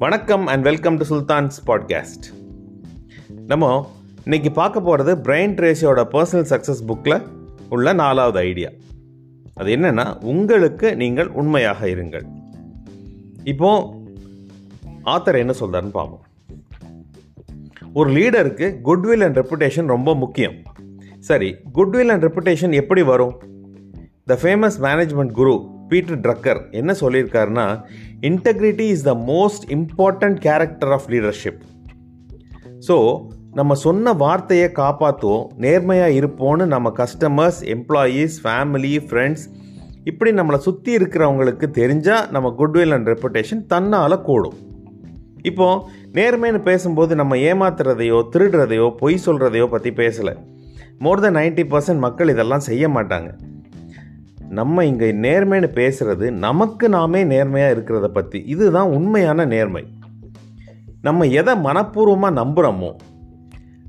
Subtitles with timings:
[0.00, 2.26] வணக்கம் and welcome to Sultan's podcast
[3.46, 3.90] நம்ம
[4.24, 7.26] இன்னைக்கு பார்க்க போகிறது பிரைன் ட்ரேஷியோட பர்சனல் சக்ஸஸ் புக்கில்
[7.68, 8.68] உள்ள நாலாவது ஐடியா
[9.54, 12.26] அது என்னென்னா உங்களுக்கு நீங்கள் உண்மையாக இருங்கள்.
[13.44, 13.94] இப்போ
[15.04, 16.24] ஆத்தர் என்ன சொல்கிறாருன்னு பார்ப்போம்.
[17.92, 20.54] ஒரு லீடருக்கு குட்வில் அண்ட் ரெப்புடேஷன் ரொம்ப முக்கியம்.
[21.18, 23.42] சரி குட்வில் அண்ட் ரெப்புடேஷன் எப்படி வரும்?
[24.24, 27.66] The famous management guru Peter Drucker என்ன சொல்லியிருக்காருன்னா
[28.28, 31.60] integrity is the most important character of leadership
[32.88, 32.96] so
[33.58, 39.44] நம்ம சொன்ன வார்த்தையை காப்பாற்றுவோம் நேர்மையாக இருப்போம்னு நம்ம கஸ்டமர்ஸ் எம்ப்ளாயீஸ் ஃபேமிலி ஃப்ரெண்ட்ஸ்
[40.10, 44.58] இப்படி நம்மளை சுற்றி இருக்கிறவங்களுக்கு தெரிஞ்சால் நம்ம குட்வில் அண்ட் ரெப்புடேஷன் தன்னால் கூடும்.
[45.50, 45.66] இப்போ
[46.18, 50.34] நேர்மைன்னு பேசும்போது நம்ம ஏமாத்துறதையோ திருடுறதையோ பொய் சொல்கிறதையோ பற்றி பேசலை.
[51.04, 53.28] மோர் தென் நைன்டி பர்சன்ட் மக்கள் இதெல்லாம் செய்ய மாட்டாங்க.
[54.58, 59.82] நம்ம இங்கே நேர்மைன்னு பேசுகிறது நமக்கு நாமே நேர்மையாக இருக்கிறத பற்றி இதுதான் உண்மையான நேர்மை.
[61.06, 62.90] நம்ம எதை மனப்பூர்வமாக நம்புகிறோமோ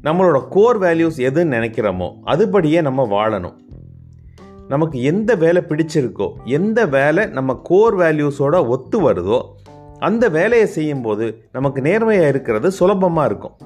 [0.08, 3.56] நம்மளோட கோர் வேல்யூஸ் எதுன்னு நினைக்கிறோமோ அதுபடியே நம்ம வாழணும்.
[4.74, 9.40] நமக்கு எந்த வேலை பிடிச்சிருக்கோ எந்த வேலை நம்ம கோர் வேல்யூஸோட ஒத்து வருதோ
[10.10, 11.26] அந்த வேலையை செய்யும்போது
[11.58, 13.58] நமக்கு நேர்மையாக இருக்கிறது சுலபமாக இருக்கும்.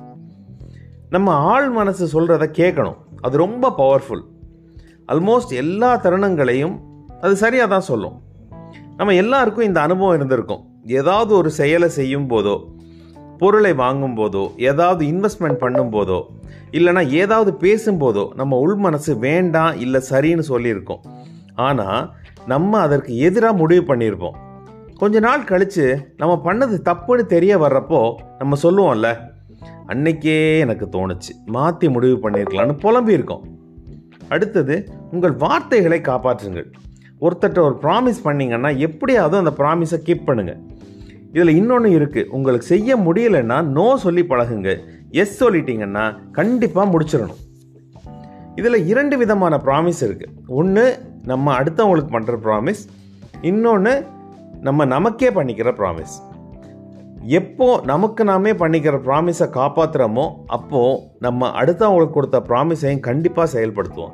[1.15, 2.97] நம்ம ஆள் மனசு சொல்கிறத கேட்கணும்.
[3.25, 4.23] அது ரொம்ப பவர்ஃபுல்
[5.13, 6.75] ஆல்மோஸ்ட் எல்லா தருணங்களையும்
[7.23, 8.15] அது சரியாக தான் சொல்லும்.
[8.97, 10.63] நம்ம எல்லாருக்கும் இந்த அனுபவம் இருந்திருக்கும்.
[10.99, 12.55] ஏதாவது ஒரு செயலை செய்யும் போதோ
[13.39, 16.19] பொருளை வாங்கும் போதோ ஏதாவது இன்வெஸ்ட்மெண்ட் பண்ணும் போதோ
[16.77, 21.03] இல்லைனா ஏதாவது பேசும்போதோ நம்ம உள் மனசு வேண்டாம் இல்லை சரின்னு சொல்லியிருக்கோம்.
[21.67, 22.01] ஆனால்
[22.53, 24.37] நம்ம அதற்கு எதிராக முடிவு பண்ணியிருப்போம்.
[25.01, 25.85] கொஞ்ச நாள் கழித்து
[26.21, 28.01] நம்ம பண்ணது தப்புன்னு தெரிய வர்றப்போ
[28.39, 29.09] நம்ம சொல்லுவோம்ல
[29.93, 31.31] அன்னைக்கே எனக்கு தோணுச்சு.
[31.55, 33.43] மாற்றி முடிவு பண்ணியிருக்கலான்னு புலம்பியிருக்கோம்.
[34.33, 34.75] அடுத்தது
[35.11, 36.67] உங்கள் வார்த்தைகளை காப்பாற்றுங்கள்.
[37.25, 40.61] ஒருத்தட்ட ஒரு ப்ராமிஸ் பண்ணிங்கன்னா எப்படியாவது அந்த ப்ராமிஸை கீப் பண்ணுங்கள்
[41.35, 44.71] இதில் இன்னொன்று இருக்குது உங்களுக்கு செய்ய முடியலைன்னா நோ சொல்லி பழகுங்க.
[45.21, 47.41] எஸ் சொல்லிட்டீங்கன்னா கண்டிப்பாக முடிச்சிடணும்.
[48.59, 50.85] இதில் இரண்டு விதமான ப்ராமிஸ் இருக்குது ஒன்று
[51.31, 52.83] நம்ம அடுத்தவங்களுக்கு பண்ணுற ப்ராமிஸ்
[53.49, 53.93] இன்னொன்று
[54.67, 56.15] நம்ம நமக்கே பண்ணிக்கிற ப்ராமிஸ்
[57.33, 60.25] எப்போ நமக்கு நாமே பண்ணிக்கிற ப்ராமிஸை காப்பாற்றுறோமோ
[60.55, 64.13] அப்போது நம்ம அடுத்தவங்களுக்கு கொடுத்த ப்ராமிஸையும் கண்டிப்பாக செயல்படுத்துவோம்.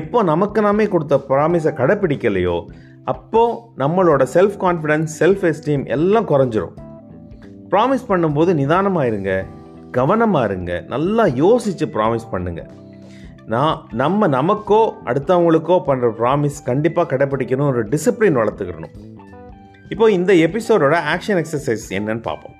[0.00, 2.56] எப்போ நமக்கு நாமே கொடுத்த ப்ராமிஸை கடைப்பிடிக்கலையோ
[3.12, 6.76] அப்போது நம்மளோட செல்ஃப் கான்ஃபிடென்ஸ் செல்ஃப் எஸ்டீம் எல்லாம் குறைஞ்சிரும்.
[7.72, 9.32] ப்ராமிஸ் பண்ணும்போது நிதானமாக இருங்க
[9.90, 12.70] கவனமாக இருங்க நல்லா யோசித்து ப்ராமிஸ் பண்ணுங்கள்
[13.46, 18.94] நான் நம்ம நமக்கோ அடுத்தவங்களுக்கோ பண்ணுற ப்ராமிஸ் கண்டிப்பாக கடைப்பிடிக்கணும் ஒரு டிசிப்ளின் வளர்த்துக்கணும்.
[19.92, 22.56] இப்போ இந்த எபிசோடோட ஆக்ஷன் எக்ஸசைஸ் என்னன்னு பார்ப்போம்.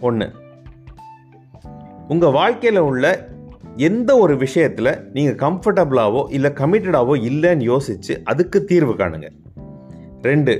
[0.00, 0.26] ஒன்று
[2.08, 3.04] உங்கள் வாழ்க்கையில் உள்ள
[3.88, 9.28] எந்த ஒரு விஷயத்தில் நீங்கள் கம்ஃபர்டபுளாவோ இல்லை கமிட்டடாவோ இல்லைன்னு யோசித்து அதுக்கு தீர்வு காணுங்க.
[10.22, 10.54] ரெண்டு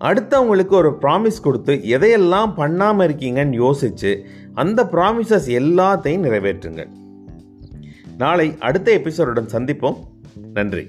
[0.00, 4.12] அடுத்தவங்களுக்கு ஒரு ப்ராமிஸ் கொடுத்து எதையெல்லாம் பண்ணாமல் இருக்கீங்கன்னு யோசித்து
[4.54, 6.84] அந்த ப்ராமிசஸ் எல்லாத்தையும் நிறைவேற்றுங்க.
[8.18, 9.98] நாளை அடுத்த எபிசோடுடன் சந்திப்போம்.
[10.52, 10.84] நன்றி.